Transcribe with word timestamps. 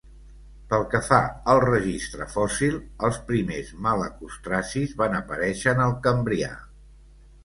Pel 0.69 0.83
que 0.93 0.99
fa 1.07 1.17
al 1.51 1.59
registre 1.65 2.25
fòssil, 2.35 2.79
els 3.07 3.19
primers 3.27 3.69
malacostracis 3.89 4.95
van 5.03 5.19
aparèixer 5.19 5.75
en 5.79 5.85
el 5.89 5.95
Cambrià. 6.09 6.49